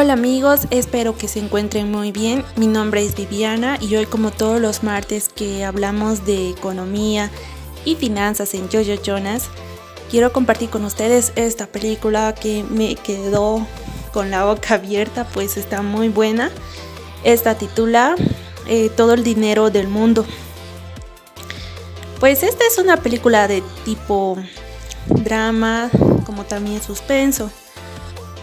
Hola 0.00 0.12
amigos, 0.12 0.68
espero 0.70 1.18
que 1.18 1.26
se 1.26 1.40
encuentren 1.40 1.90
muy 1.90 2.12
bien. 2.12 2.44
Mi 2.54 2.68
nombre 2.68 3.04
es 3.04 3.16
Viviana 3.16 3.78
y 3.80 3.96
hoy 3.96 4.06
como 4.06 4.30
todos 4.30 4.60
los 4.60 4.84
martes 4.84 5.28
que 5.28 5.64
hablamos 5.64 6.24
de 6.24 6.50
economía 6.50 7.32
y 7.84 7.96
finanzas 7.96 8.54
en 8.54 8.70
Jojo 8.70 9.02
Jonas, 9.02 9.48
quiero 10.08 10.32
compartir 10.32 10.70
con 10.70 10.84
ustedes 10.84 11.32
esta 11.34 11.66
película 11.66 12.32
que 12.32 12.62
me 12.62 12.94
quedó 12.94 13.66
con 14.12 14.30
la 14.30 14.44
boca 14.44 14.74
abierta, 14.74 15.26
pues 15.34 15.56
está 15.56 15.82
muy 15.82 16.10
buena. 16.10 16.52
Esta 17.24 17.56
titula 17.56 18.14
eh, 18.68 18.90
Todo 18.96 19.14
el 19.14 19.24
dinero 19.24 19.68
del 19.68 19.88
mundo. 19.88 20.24
Pues 22.20 22.44
esta 22.44 22.64
es 22.64 22.78
una 22.78 22.98
película 22.98 23.48
de 23.48 23.64
tipo 23.84 24.38
drama, 25.08 25.90
como 26.24 26.44
también 26.44 26.80
suspenso. 26.80 27.50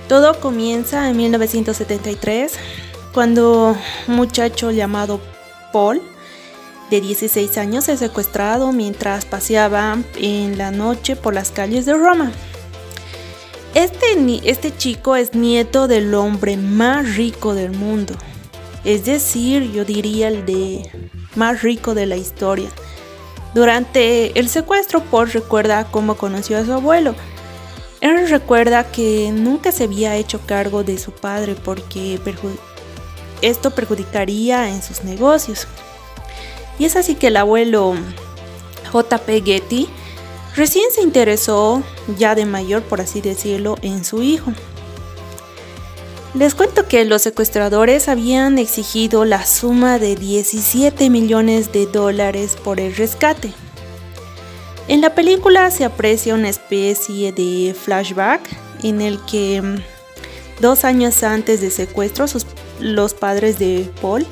Todo 0.08 0.40
comienza 0.40 1.10
en 1.10 1.18
1973, 1.18 2.54
cuando 3.12 3.76
un 4.08 4.16
muchacho 4.16 4.70
llamado 4.70 5.20
Paul, 5.74 6.02
de 6.92 7.02
16 7.02 7.58
años, 7.58 7.90
es 7.90 8.00
secuestrado 8.00 8.72
mientras 8.72 9.26
paseaba 9.26 9.98
en 10.18 10.60
la 10.60 10.70
noche 10.70 11.16
por 11.16 11.34
las 11.34 11.50
calles 11.50 11.88
de 11.88 11.94
Roma. 11.94 12.32
Este, 13.74 14.06
este 14.50 14.78
chico 14.78 15.16
es 15.16 15.34
nieto 15.34 15.88
del 15.88 16.14
hombre 16.14 16.56
más 16.56 17.16
rico 17.16 17.56
del 17.56 17.72
mundo, 17.72 18.14
es 18.84 19.06
decir, 19.06 19.72
yo 19.72 19.86
diría 19.86 20.28
el 20.28 20.46
de 20.46 20.90
más 21.36 21.64
rico 21.64 21.96
de 21.96 22.06
la 22.06 22.16
historia. 22.16 22.70
Durante 23.56 24.38
el 24.40 24.50
secuestro, 24.50 25.02
Paul 25.02 25.32
recuerda 25.32 25.88
cómo 25.90 26.16
conoció 26.16 26.58
a 26.58 26.66
su 26.66 26.74
abuelo, 26.74 27.16
él 28.12 28.30
recuerda 28.30 28.92
que 28.92 29.32
nunca 29.32 29.72
se 29.72 29.86
había 29.86 30.16
hecho 30.16 30.40
cargo 30.46 30.84
de 30.84 30.98
su 30.98 31.12
padre 31.12 31.56
porque 31.56 32.20
esto 33.42 33.72
perjudicaría 33.72 34.70
en 34.70 34.82
sus 34.82 35.04
negocios. 35.04 35.68
Y 36.78 36.86
es 36.86 36.96
así 36.96 37.16
que 37.16 37.28
el 37.28 37.38
abuelo 37.38 37.96
JP 38.92 39.44
Getty 39.44 39.88
recién 40.56 40.92
se 40.92 41.02
interesó, 41.02 41.84
ya 42.18 42.36
de 42.36 42.46
mayor 42.46 42.84
por 42.84 43.02
así 43.02 43.22
decirlo, 43.22 43.78
en 43.82 44.04
su 44.06 44.22
hijo. 44.22 44.52
Les 46.34 46.54
cuento 46.54 46.86
que 46.88 47.06
los 47.06 47.22
secuestradores 47.22 48.10
habían 48.10 48.58
exigido 48.60 49.24
la 49.24 49.46
suma 49.46 50.00
de 50.00 50.18
17 50.18 51.10
millones 51.10 51.72
de 51.72 51.86
dólares 51.86 52.58
por 52.62 52.82
el 52.82 52.94
rescate. 52.94 53.54
En 54.88 55.02
la 55.02 55.16
película 55.16 55.72
se 55.72 55.84
aprecia 55.84 56.36
una 56.36 56.50
especie 56.50 57.32
de 57.32 57.74
flashback 57.74 58.42
en 58.84 59.02
el 59.02 59.20
que 59.26 59.62
mm, 59.62 59.82
dos 60.62 60.86
años 60.86 61.24
antes 61.24 61.62
de 61.62 61.72
secuestro 61.72 62.26
los 62.80 63.14
padres 63.14 63.58
de 63.58 63.90
Paul 64.02 64.28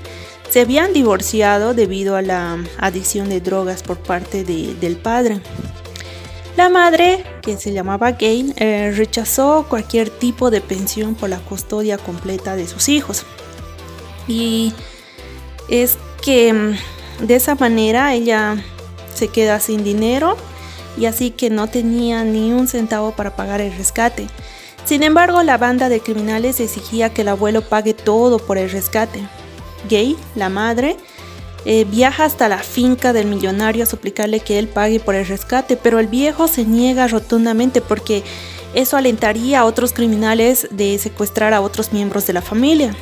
se 0.50 0.62
habían 0.62 0.94
divorciado 0.94 1.74
debido 1.74 2.16
a 2.16 2.22
la 2.22 2.64
adicción 2.78 3.30
de 3.30 3.42
drogas 3.42 3.82
por 3.82 3.98
parte 3.98 4.44
del 4.44 4.98
padre. 4.98 5.42
La 6.56 6.70
madre, 6.70 7.24
que 7.42 7.58
se 7.58 7.74
llamaba 7.74 8.12
Gail, 8.12 8.54
eh, 8.58 8.94
rechazó 8.96 9.66
cualquier 9.68 10.12
tipo 10.12 10.52
de 10.52 10.62
pensión 10.62 11.16
por 11.16 11.30
la 11.30 11.40
custodia 11.40 11.98
completa 11.98 12.56
de 12.56 12.68
sus 12.68 12.90
hijos. 12.90 13.26
Y 14.28 14.72
es 15.68 15.98
que 16.22 16.54
mm, 16.54 17.26
de 17.26 17.36
esa 17.36 17.56
manera 17.56 18.14
ella 18.14 18.64
se 19.14 19.28
queda 19.28 19.60
sin 19.60 19.84
dinero 19.84 20.38
y 20.98 21.06
así 21.06 21.32
que 21.32 21.50
no 21.50 21.68
tenía 21.68 22.24
ni 22.24 22.52
un 22.52 22.68
centavo 22.68 23.12
para 23.12 23.36
pagar 23.36 23.62
el 23.62 23.76
rescate. 23.76 24.28
Sin 24.86 25.04
embargo, 25.04 25.44
la 25.44 25.58
banda 25.58 25.90
de 25.90 26.02
criminales 26.02 26.60
exigía 26.60 27.14
que 27.14 27.22
el 27.22 27.30
abuelo 27.30 27.62
pague 27.62 27.94
todo 27.94 28.40
por 28.40 28.58
el 28.58 28.70
rescate. 28.70 29.22
Gay, 29.90 30.18
la 30.36 30.50
madre, 30.50 30.98
eh, 31.66 31.86
viaja 31.86 32.26
hasta 32.26 32.50
la 32.50 32.58
finca 32.58 33.14
del 33.14 33.28
millonario 33.28 33.84
a 33.84 33.88
suplicarle 33.88 34.42
que 34.42 34.60
él 34.60 34.68
pague 34.68 35.00
por 35.00 35.16
el 35.16 35.26
rescate, 35.26 35.78
pero 35.78 36.00
el 36.00 36.08
viejo 36.08 36.48
se 36.48 36.66
niega 36.66 37.08
rotundamente 37.08 37.80
porque 37.80 38.24
eso 38.74 38.98
alentaría 38.98 39.62
a 39.62 39.66
otros 39.66 39.94
criminales 39.94 40.68
de 40.72 40.98
secuestrar 40.98 41.54
a 41.54 41.62
otros 41.62 41.94
miembros 41.94 42.28
de 42.28 42.34
la 42.34 42.42
familia. 42.42 42.94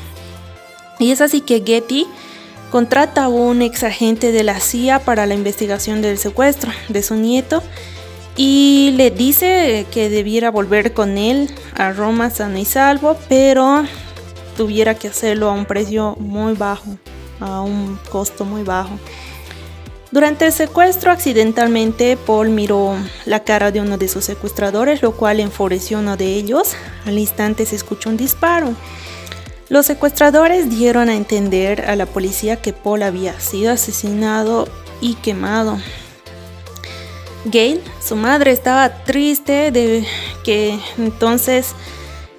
Y 1.00 1.12
es 1.12 1.22
así 1.22 1.42
que 1.42 1.64
Getty 1.66 2.06
contrata 2.72 3.26
a 3.26 3.28
un 3.28 3.62
ex 3.62 3.84
agente 3.84 4.32
de 4.32 4.44
la 4.44 4.60
CIA 4.60 5.00
para 5.00 5.26
la 5.26 5.36
investigación 5.36 6.02
del 6.02 6.18
secuestro 6.18 6.72
de 6.88 7.04
su 7.04 7.16
nieto 7.16 7.62
y 8.38 8.94
le 8.96 9.12
dice 9.12 9.86
que 9.92 10.10
debiera 10.10 10.50
volver 10.50 10.94
con 10.94 11.18
él 11.18 11.54
a 11.76 11.92
Roma 11.92 12.30
sano 12.30 12.58
y 12.58 12.66
salvo, 12.66 13.18
pero 13.28 13.84
tuviera 14.56 14.96
que 14.96 15.10
hacerlo 15.10 15.50
a 15.50 15.54
un 15.54 15.66
precio 15.66 16.16
muy 16.18 16.54
bajo, 16.54 16.98
a 17.42 17.62
un 17.62 18.00
costo 18.10 18.46
muy 18.46 18.64
bajo. 18.64 18.98
Durante 20.12 20.46
el 20.46 20.52
secuestro, 20.52 21.12
accidentalmente, 21.12 22.18
Paul 22.18 22.50
miró 22.50 22.96
la 23.26 23.42
cara 23.42 23.72
de 23.72 23.80
uno 23.80 23.98
de 23.98 24.10
sus 24.10 24.26
secuestradores, 24.26 25.02
lo 25.02 25.14
cual 25.14 25.40
enfureció 25.40 25.98
a 25.98 26.02
uno 26.02 26.18
de 26.18 26.36
ellos. 26.36 26.74
Al 27.06 27.18
instante 27.18 27.66
se 27.66 27.78
escuchó 27.78 28.10
un 28.10 28.18
disparo 28.18 28.76
los 29.72 29.86
secuestradores 29.86 30.70
dieron 30.70 31.08
a 31.08 31.16
entender 31.16 31.90
a 31.90 31.96
la 31.96 32.06
policía 32.06 32.58
que 32.58 32.74
Paul 32.74 33.04
había 33.04 33.40
sido 33.40 33.72
asesinado 33.72 34.68
y 35.00 35.14
quemado. 35.14 35.80
Gail, 37.46 37.80
su 38.06 38.18
madre, 38.18 38.52
estaba 38.52 38.90
triste 39.06 39.72
de 39.72 40.06
que 40.44 40.78
entonces, 40.98 41.68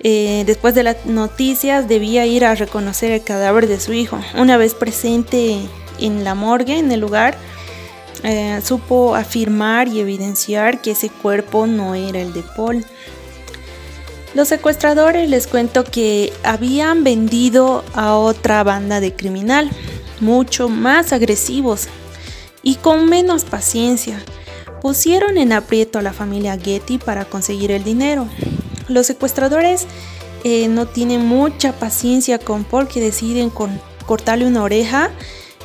eh, 0.01 0.43
después 0.45 0.75
de 0.75 0.83
las 0.83 1.07
noticias, 1.07 1.89
debía 1.89 2.27
ir 2.27 2.45
a 2.45 2.55
reconocer 2.55 3.13
el 3.13 3.25
cadáver 3.25 3.67
de 3.67 3.81
su 3.81 3.95
hijo. 3.95 4.21
Una 4.37 4.59
vez 4.59 4.75
presente 4.75 5.57
en 5.99 6.25
la 6.25 6.35
morgue, 6.35 6.77
en 6.77 6.93
el 6.93 7.01
lugar, 7.01 7.35
eh, 8.25 8.61
supo 8.63 9.15
afirmar 9.15 9.89
y 9.89 10.01
evidenciar 10.01 10.83
que 10.83 10.91
ese 10.91 11.09
cuerpo 11.09 11.67
no 11.67 11.95
era 11.95 12.21
el 12.21 12.35
de 12.35 12.43
Paul. 12.55 12.85
Los 14.35 14.49
secuestradores 14.49 15.29
les 15.29 15.47
cuento 15.47 15.85
que 15.85 16.33
habían 16.43 17.05
vendido 17.05 17.85
a 17.95 18.17
otra 18.17 18.63
banda 18.65 18.99
de 19.01 19.15
criminal, 19.15 19.71
mucho 20.21 20.71
más 20.71 21.13
agresivos 21.13 21.89
y 22.63 22.77
con 22.77 23.11
menos 23.11 23.45
paciencia. 23.45 24.23
Pusieron 24.81 25.37
en 25.37 25.53
aprieto 25.53 25.99
a 25.99 26.03
la 26.03 26.15
familia 26.15 26.59
Getty 26.59 26.97
para 26.97 27.27
conseguir 27.27 27.73
el 27.73 27.85
dinero. 27.85 28.27
Los 28.89 29.07
secuestradores 29.07 29.87
eh, 30.45 30.67
no 30.69 30.87
tienen 30.87 31.27
mucha 31.27 31.73
paciencia 31.73 32.39
con 32.39 32.65
Paul 32.65 32.89
que 32.89 33.01
deciden 33.01 33.51
cortarle 34.07 34.47
una 34.47 34.63
oreja 34.63 35.11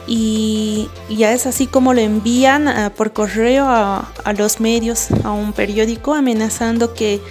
y 0.07 0.89
ya 1.09 1.31
es 1.31 1.45
así 1.45 1.67
como 1.67 1.93
lo 1.93 2.01
envían 2.01 2.67
ah, 2.67 2.91
por 2.95 3.13
correo 3.13 3.65
a 3.65 4.33
los 4.37 4.59
medios, 4.59 5.07
a 5.23 5.31
un 5.31 5.53
periódico 5.53 6.13
amenazando 6.13 6.93
que 6.93 7.21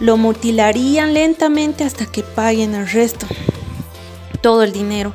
lo 0.00 0.16
mutilarían 0.16 1.14
lentamente 1.14 1.84
hasta 1.84 2.06
que 2.06 2.22
paguen 2.22 2.74
el 2.74 2.88
resto, 2.88 3.26
todo 4.40 4.62
el 4.62 4.72
dinero. 4.72 5.12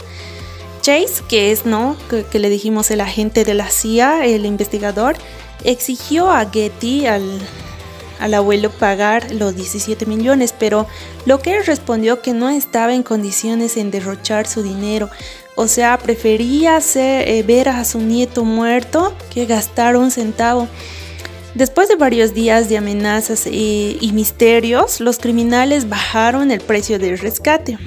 Chase, 0.81 1.23
que 1.29 1.51
es 1.51 1.65
no, 1.65 1.95
que, 2.31 2.39
le 2.39 2.49
dijimos 2.49 2.89
el 2.89 3.01
agente 3.01 3.43
de 3.43 3.53
la 3.53 3.69
CIA, 3.69 4.25
el 4.25 4.45
investigador, 4.45 5.15
exigió 5.63 6.31
a 6.31 6.49
Getty, 6.49 7.05
al, 7.05 7.39
al 8.19 8.33
abuelo, 8.33 8.71
pagar 8.71 9.31
los 9.31 9.55
17 9.55 10.07
millones, 10.07 10.55
pero 10.57 10.87
lo 11.25 11.39
que 11.39 11.55
él 11.57 11.65
respondió 11.65 12.21
que 12.21 12.33
no 12.33 12.49
estaba 12.49 12.95
en 12.95 13.03
condiciones 13.03 13.77
en 13.77 13.91
derrochar 13.91 14.47
su 14.47 14.63
dinero. 14.63 15.09
O 15.55 15.67
sea, 15.67 15.99
prefería 15.99 16.77
hacer, 16.77 17.27
eh, 17.27 17.43
ver 17.43 17.69
a 17.69 17.85
su 17.85 17.99
nieto 17.99 18.43
muerto 18.43 19.13
que 19.31 19.45
gastar 19.45 19.97
un 19.97 20.09
centavo. 20.09 20.67
Después 21.55 21.89
de 21.89 21.95
varios 21.95 22.33
días 22.33 22.69
de 22.69 22.77
amenazas 22.77 23.45
y, 23.45 24.11
misterios, 24.13 25.01
los 25.01 25.19
criminales 25.19 25.89
bajaron 25.89 26.49
el 26.49 26.61
precio 26.61 26.97
del 26.97 27.19
rescate, 27.19 27.77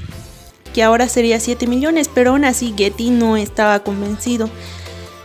que 0.75 0.82
ahora 0.82 1.08
sería 1.08 1.40
7 1.40 1.66
millones, 1.66 2.11
pero 2.12 2.32
aún 2.32 2.44
así 2.44 2.75
Getty 2.76 3.08
no 3.08 3.38
estaba 3.38 3.82
convencido. 3.82 4.50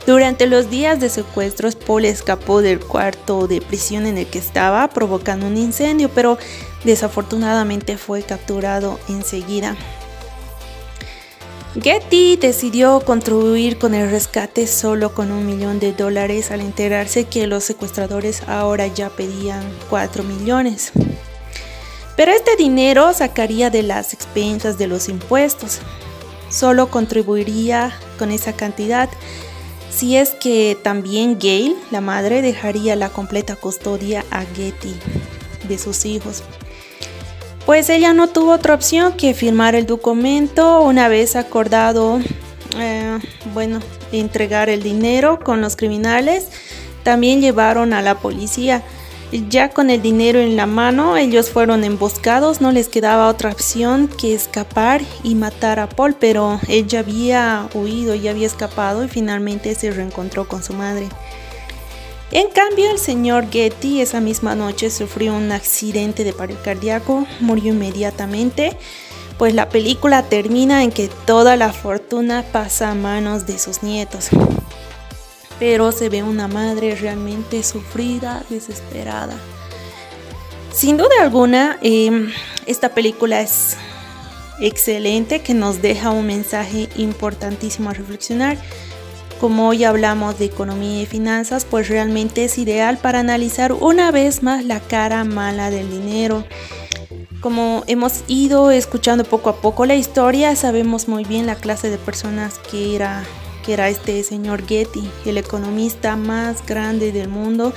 Durante 0.08 0.48
los 0.48 0.70
días 0.70 1.02
de 1.02 1.10
secuestros, 1.10 1.76
Paul 1.76 2.06
escapó 2.06 2.62
del 2.62 2.80
cuarto 2.80 3.46
de 3.46 3.60
prisión 3.60 4.06
en 4.06 4.18
el 4.18 4.26
que 4.26 4.40
estaba, 4.40 4.88
provocando 4.88 5.46
un 5.46 5.58
incendio, 5.58 6.10
pero 6.10 6.38
desafortunadamente 6.86 7.98
fue 7.98 8.24
capturado 8.24 9.00
enseguida. 9.10 9.76
Getty 11.82 12.36
decidió 12.36 13.00
contribuir 13.02 13.78
con 13.78 13.94
el 13.94 14.12
rescate 14.12 14.68
solo 14.68 15.14
con 15.14 15.32
un 15.32 15.46
millón 15.46 15.80
de 15.80 15.94
dólares 15.94 16.52
al 16.52 16.62
enterarse 16.62 17.26
que 17.26 17.48
los 17.48 17.64
secuestradores 17.64 18.44
ahora 18.48 18.88
ya 18.88 19.10
pedían 19.10 19.64
4 19.90 20.24
millones. 20.24 20.92
Pero 22.18 22.32
este 22.32 22.56
dinero 22.58 23.14
sacaría 23.14 23.70
de 23.70 23.84
las 23.84 24.14
expensas 24.14 24.78
de 24.78 24.88
los 24.88 25.08
impuestos. 25.08 25.80
Solo 26.50 26.90
contribuiría 26.90 27.94
con 28.18 28.32
esa 28.32 28.54
cantidad 28.54 29.10
si 29.90 30.18
es 30.18 30.32
que 30.32 30.78
también 30.82 31.40
Gail, 31.40 31.76
la 31.92 32.02
madre, 32.02 32.42
dejaría 32.42 32.96
la 32.96 33.10
completa 33.10 33.56
custodia 33.56 34.24
a 34.32 34.44
Getty 34.46 34.96
de 35.68 35.78
sus 35.78 36.06
hijos. 36.06 36.44
Pues 37.70 37.92
ella 37.92 38.14
no 38.14 38.28
tuvo 38.28 38.54
otra 38.54 38.74
opción 38.74 39.14
que 39.14 39.36
firmar 39.36 39.76
el 39.76 39.86
documento 39.86 40.82
una 40.82 41.08
vez 41.08 41.36
acordado, 41.36 42.20
eh, 42.80 43.20
bueno, 43.54 43.78
entregar 44.12 44.70
el 44.70 44.82
dinero 44.82 45.38
con 45.38 45.62
los 45.62 45.76
criminales. 45.76 46.48
También 47.04 47.42
llevaron 47.42 47.94
a 47.94 48.02
la 48.02 48.16
policía. 48.16 48.82
Ya 49.50 49.70
con 49.70 49.92
el 49.92 50.02
dinero 50.02 50.40
en 50.40 50.56
la 50.56 50.66
mano, 50.66 51.16
ellos 51.16 51.52
fueron 51.52 51.84
emboscados, 51.84 52.60
no 52.60 52.72
les 52.72 52.88
quedaba 52.88 53.28
otra 53.28 53.52
opción 53.52 54.08
que 54.08 54.34
escapar 54.34 55.04
y 55.22 55.36
matar 55.36 55.80
a 55.80 55.88
Paul, 55.88 56.16
pero 56.20 56.60
él 56.68 56.88
ya 56.88 57.02
había 57.02 57.70
huido, 57.76 58.16
ya 58.16 58.32
había 58.32 58.48
escapado 58.48 59.04
y 59.04 59.10
finalmente 59.10 59.76
se 59.76 59.92
reencontró 59.92 60.48
con 60.48 60.64
su 60.64 60.74
madre. 60.74 61.08
En 62.32 62.50
cambio, 62.50 62.92
el 62.92 63.00
señor 63.00 63.50
Getty 63.50 64.02
esa 64.02 64.20
misma 64.22 64.56
noche 64.56 64.90
sufrió 64.90 65.34
un 65.34 65.52
accidente 65.52 66.24
de 66.24 66.34
paro 66.34 66.56
cardíaco, 66.64 67.26
murió 67.40 67.74
inmediatamente, 67.74 68.78
pues 69.38 69.54
la 69.54 69.70
película 69.70 70.24
termina 70.24 70.84
en 70.84 70.92
que 70.92 71.10
toda 71.26 71.56
la 71.56 71.74
fortuna 71.74 72.44
pasa 72.52 72.92
a 72.92 72.96
manos 72.96 73.48
de 73.48 73.58
sus 73.58 73.84
nietos 73.84 74.30
pero 75.60 75.92
se 75.92 76.10
ve 76.10 76.24
una 76.24 76.48
madre 76.48 76.96
realmente 76.96 77.62
sufrida, 77.64 78.44
desesperada. 78.50 79.38
Sin 80.72 80.98
duda 80.98 81.10
alguna, 81.22 81.78
em, 81.82 82.32
esta 82.66 82.90
película 82.90 83.42
es 83.42 83.76
excelente, 84.62 85.42
que 85.42 85.54
nos 85.54 85.82
deja 85.82 86.12
un 86.12 86.26
mensaje 86.26 86.88
importantísimo 86.96 87.90
a 87.90 87.94
reflexionar. 87.94 88.58
Como 89.40 89.70
hoy 89.70 89.84
hablamos 89.84 90.38
de 90.38 90.46
economía 90.46 91.02
y 91.02 91.06
finanzas, 91.06 91.66
pues 91.66 91.88
realmente 91.88 92.46
es 92.46 92.58
ideal 92.58 92.98
para 92.98 93.20
analizar 93.20 93.74
una 93.74 94.12
vez 94.12 94.44
más 94.44 94.66
la 94.66 94.80
cara 94.80 95.24
mala 95.24 95.70
del 95.70 95.90
dinero. 95.90 96.44
Como 97.42 97.84
hemos 97.88 98.24
ido 98.28 98.70
escuchando 98.72 99.24
poco 99.24 99.50
a 99.50 99.62
poco 99.62 99.86
la 99.86 99.96
historia, 99.96 100.56
sabemos 100.56 101.08
muy 101.08 101.24
bien 101.24 101.46
la 101.46 101.56
clase 101.56 101.90
de 101.90 101.98
personas 101.98 102.60
que 102.60 102.96
era 102.96 103.24
era 103.74 103.90
este 103.90 104.24
señor 104.24 104.66
Getty, 104.66 105.10
el 105.26 105.38
economista 105.38 106.16
más 106.16 106.66
grande 106.66 107.12
del 107.12 107.30
mundo, 107.30 107.74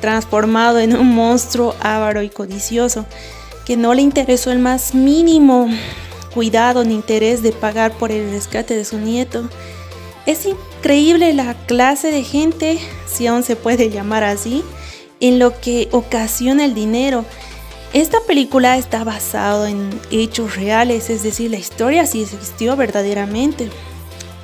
transformado 0.00 0.78
en 0.78 0.96
un 0.96 1.14
monstruo 1.14 1.74
avaro 1.80 2.22
y 2.22 2.30
codicioso, 2.30 3.06
que 3.64 3.76
no 3.76 3.94
le 3.94 4.02
interesó 4.02 4.50
el 4.50 4.58
más 4.58 4.94
mínimo 4.94 5.68
cuidado 6.32 6.84
ni 6.84 6.94
interés 6.94 7.42
de 7.42 7.52
pagar 7.52 7.92
por 7.92 8.12
el 8.12 8.30
rescate 8.30 8.76
de 8.76 8.84
su 8.84 8.98
nieto. 8.98 9.48
Es 10.26 10.44
increíble 10.44 11.32
la 11.32 11.54
clase 11.54 12.10
de 12.10 12.24
gente, 12.24 12.78
si 13.06 13.26
aún 13.26 13.42
se 13.42 13.56
puede 13.56 13.90
llamar 13.90 14.24
así, 14.24 14.62
en 15.20 15.38
lo 15.38 15.58
que 15.60 15.88
ocasiona 15.92 16.64
el 16.64 16.74
dinero. 16.74 17.24
Esta 17.92 18.18
película 18.26 18.76
está 18.76 19.04
basada 19.04 19.70
en 19.70 19.88
hechos 20.10 20.56
reales, 20.56 21.08
es 21.08 21.22
decir, 21.22 21.50
la 21.50 21.56
historia 21.56 22.06
sí 22.06 22.22
existió 22.22 22.76
verdaderamente. 22.76 23.70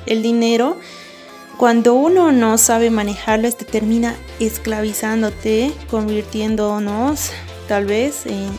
El 0.05 0.23
dinero, 0.23 0.77
cuando 1.57 1.93
uno 1.93 2.31
no 2.31 2.57
sabe 2.57 2.89
manejarlo, 2.89 3.47
este 3.47 3.65
termina 3.65 4.15
esclavizándote, 4.39 5.71
convirtiéndonos 5.91 7.31
tal 7.67 7.85
vez 7.85 8.25
en, 8.25 8.49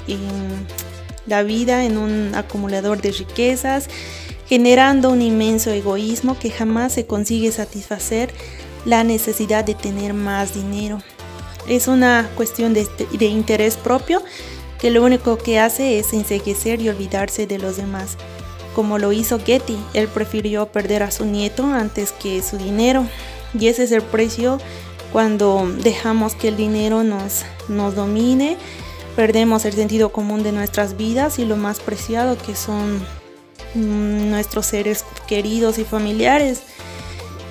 la 1.26 1.42
vida 1.42 1.84
en 1.84 1.96
un 1.96 2.34
acumulador 2.34 3.00
de 3.00 3.10
riquezas, 3.12 3.88
generando 4.46 5.10
un 5.10 5.22
inmenso 5.22 5.70
egoísmo 5.70 6.38
que 6.38 6.50
jamás 6.50 6.92
se 6.92 7.06
consigue 7.06 7.52
satisfacer 7.52 8.32
la 8.84 9.04
necesidad 9.04 9.64
de 9.64 9.74
tener 9.74 10.14
más 10.14 10.54
dinero. 10.54 10.98
Es 11.68 11.88
una 11.88 12.28
cuestión 12.36 12.74
de, 12.74 12.86
de 13.18 13.26
interés 13.26 13.76
propio 13.76 14.22
que 14.78 14.90
lo 14.90 15.02
único 15.02 15.38
que 15.38 15.58
hace 15.58 15.98
es 15.98 16.12
enseguecer 16.12 16.80
y 16.80 16.88
olvidarse 16.88 17.46
de 17.46 17.58
los 17.58 17.76
demás 17.76 18.16
como 18.74 18.98
lo 18.98 19.12
hizo 19.12 19.38
Getty. 19.38 19.78
Él 19.94 20.08
prefirió 20.08 20.66
perder 20.66 21.02
a 21.02 21.10
su 21.10 21.24
nieto 21.24 21.64
antes 21.64 22.12
que 22.12 22.42
su 22.42 22.58
dinero. 22.58 23.06
Y 23.58 23.68
ese 23.68 23.84
es 23.84 23.92
el 23.92 24.02
precio 24.02 24.58
cuando 25.12 25.66
dejamos 25.78 26.34
que 26.34 26.48
el 26.48 26.56
dinero 26.56 27.04
nos, 27.04 27.44
nos 27.68 27.94
domine, 27.94 28.56
perdemos 29.14 29.64
el 29.64 29.72
sentido 29.72 30.10
común 30.10 30.42
de 30.42 30.50
nuestras 30.50 30.96
vidas 30.96 31.38
y 31.38 31.44
lo 31.44 31.56
más 31.56 31.78
preciado 31.78 32.36
que 32.36 32.56
son 32.56 33.00
nuestros 33.74 34.66
seres 34.66 35.04
queridos 35.26 35.78
y 35.78 35.84
familiares. 35.84 36.62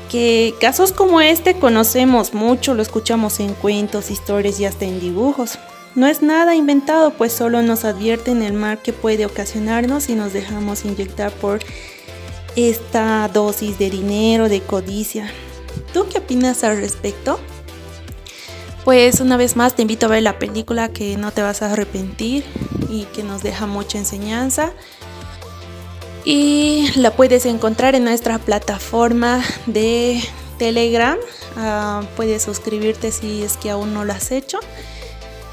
Que 0.09 0.53
casos 0.61 0.91
como 0.91 1.21
este 1.21 1.55
conocemos 1.55 2.33
mucho, 2.33 2.73
lo 2.73 2.81
escuchamos 2.81 3.39
en 3.39 3.53
cuentos, 3.53 4.11
historias 4.11 4.59
y 4.59 4.65
hasta 4.65 4.85
en 4.85 4.99
dibujos. 4.99 5.57
No 5.95 6.07
es 6.07 6.21
nada 6.21 6.55
inventado, 6.55 7.13
pues 7.13 7.33
solo 7.33 7.61
nos 7.61 7.85
advierten 7.85 8.41
el 8.41 8.53
mal 8.53 8.81
que 8.81 8.93
puede 8.93 9.25
ocasionarnos 9.25 10.03
si 10.03 10.15
nos 10.15 10.33
dejamos 10.33 10.85
inyectar 10.85 11.31
por 11.31 11.59
esta 12.55 13.27
dosis 13.31 13.77
de 13.77 13.89
dinero, 13.89 14.49
de 14.49 14.61
codicia. 14.61 15.31
¿Tú 15.93 16.07
qué 16.11 16.19
opinas 16.19 16.63
al 16.63 16.77
respecto? 16.77 17.39
Pues 18.83 19.21
una 19.21 19.37
vez 19.37 19.55
más 19.55 19.75
te 19.75 19.83
invito 19.83 20.07
a 20.07 20.09
ver 20.09 20.23
la 20.23 20.39
película 20.39 20.89
que 20.89 21.15
no 21.15 21.31
te 21.31 21.41
vas 21.41 21.61
a 21.61 21.71
arrepentir 21.71 22.43
y 22.89 23.05
que 23.05 23.23
nos 23.23 23.41
deja 23.41 23.65
mucha 23.65 23.97
enseñanza. 23.97 24.73
Y 26.25 26.87
la 26.95 27.11
puedes 27.11 27.45
encontrar 27.45 27.95
en 27.95 28.05
nuestra 28.05 28.39
plataforma 28.39 29.43
de 29.65 30.21
Telegram. 30.57 31.17
Ah, 31.57 32.03
puedes 32.15 32.43
suscribirte 32.43 33.11
si 33.11 33.43
es 33.43 33.57
que 33.57 33.69
aún 33.69 33.93
no 33.93 34.05
lo 34.05 34.13
has 34.13 34.31
hecho. 34.31 34.59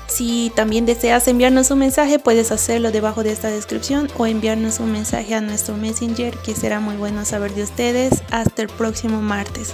Si 0.07 0.51
también 0.57 0.87
deseas 0.87 1.29
enviarnos 1.29 1.71
un 1.71 1.79
mensaje, 1.79 2.19
puedes 2.19 2.51
hacerlo 2.51 2.91
debajo 2.91 3.23
de 3.23 3.31
esta 3.31 3.49
descripción 3.49 4.09
o 4.19 4.27
enviarnos 4.27 4.81
un 4.81 4.91
mensaje 4.91 5.35
a 5.35 5.41
nuestro 5.41 5.77
Messenger, 5.77 6.37
que 6.39 6.55
será 6.55 6.81
muy 6.81 6.97
bueno 6.97 7.25
saber 7.25 7.55
de 7.55 7.63
ustedes. 7.63 8.23
Hasta 8.31 8.63
el 8.63 8.69
próximo 8.69 9.23
martes. 9.23 9.73